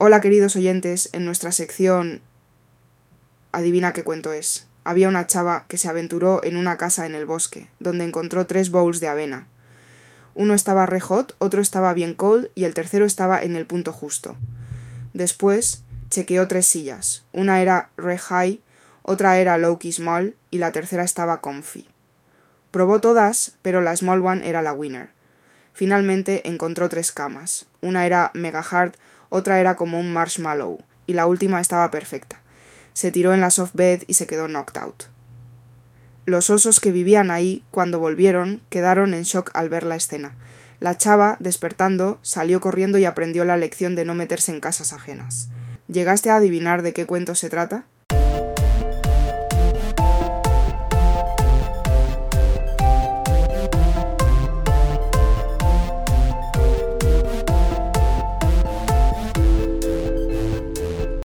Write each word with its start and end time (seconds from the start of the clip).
Hola 0.00 0.20
queridos 0.20 0.54
oyentes, 0.54 1.08
en 1.12 1.24
nuestra 1.24 1.50
sección 1.50 2.20
Adivina 3.50 3.92
qué 3.92 4.04
cuento 4.04 4.32
es. 4.32 4.68
Había 4.84 5.08
una 5.08 5.26
chava 5.26 5.64
que 5.66 5.76
se 5.76 5.88
aventuró 5.88 6.40
en 6.44 6.56
una 6.56 6.76
casa 6.76 7.04
en 7.04 7.16
el 7.16 7.26
bosque, 7.26 7.68
donde 7.80 8.04
encontró 8.04 8.46
tres 8.46 8.70
bowls 8.70 9.00
de 9.00 9.08
avena. 9.08 9.48
Uno 10.36 10.54
estaba 10.54 10.86
re 10.86 11.00
hot, 11.00 11.34
otro 11.38 11.60
estaba 11.60 11.92
bien 11.94 12.14
cold 12.14 12.48
y 12.54 12.62
el 12.62 12.74
tercero 12.74 13.06
estaba 13.06 13.42
en 13.42 13.56
el 13.56 13.66
punto 13.66 13.92
justo. 13.92 14.36
Después 15.14 15.82
chequeó 16.10 16.46
tres 16.46 16.66
sillas. 16.66 17.24
Una 17.32 17.60
era 17.60 17.90
re 17.96 18.18
high, 18.18 18.60
otra 19.02 19.38
era 19.38 19.58
low 19.58 19.80
key 19.80 19.90
small 19.90 20.36
y 20.52 20.58
la 20.58 20.70
tercera 20.70 21.02
estaba 21.02 21.40
comfy. 21.40 21.88
Probó 22.70 23.00
todas, 23.00 23.56
pero 23.62 23.80
la 23.80 23.96
small 23.96 24.24
one 24.24 24.48
era 24.48 24.62
la 24.62 24.74
winner. 24.74 25.10
Finalmente 25.72 26.46
encontró 26.48 26.88
tres 26.88 27.10
camas. 27.10 27.66
Una 27.80 28.06
era 28.06 28.30
mega 28.34 28.60
hard, 28.60 28.92
otra 29.28 29.60
era 29.60 29.76
como 29.76 29.98
un 29.98 30.12
marshmallow, 30.12 30.78
y 31.06 31.14
la 31.14 31.26
última 31.26 31.60
estaba 31.60 31.90
perfecta. 31.90 32.40
Se 32.92 33.10
tiró 33.10 33.32
en 33.32 33.40
la 33.40 33.50
soft 33.50 33.72
bed 33.74 34.02
y 34.06 34.14
se 34.14 34.26
quedó 34.26 34.48
knocked 34.48 34.80
out. 34.80 35.04
Los 36.26 36.50
osos 36.50 36.80
que 36.80 36.92
vivían 36.92 37.30
ahí, 37.30 37.64
cuando 37.70 37.98
volvieron, 37.98 38.60
quedaron 38.68 39.14
en 39.14 39.22
shock 39.22 39.50
al 39.54 39.68
ver 39.68 39.84
la 39.84 39.96
escena. 39.96 40.36
La 40.80 40.96
chava, 40.96 41.36
despertando, 41.40 42.18
salió 42.22 42.60
corriendo 42.60 42.98
y 42.98 43.04
aprendió 43.04 43.44
la 43.44 43.56
lección 43.56 43.94
de 43.94 44.04
no 44.04 44.14
meterse 44.14 44.52
en 44.52 44.60
casas 44.60 44.92
ajenas. 44.92 45.48
¿Llegaste 45.88 46.28
a 46.28 46.36
adivinar 46.36 46.82
de 46.82 46.92
qué 46.92 47.06
cuento 47.06 47.34
se 47.34 47.48
trata? 47.48 47.86